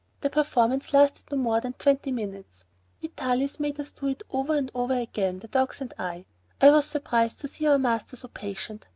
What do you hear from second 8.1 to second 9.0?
so patient.